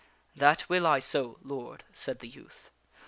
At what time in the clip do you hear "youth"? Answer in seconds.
2.27-2.71